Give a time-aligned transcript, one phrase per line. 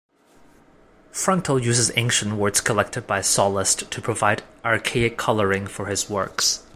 [1.11, 6.63] Fronto used ancient words collected by Sallust to provide "archaic coloring" for his works.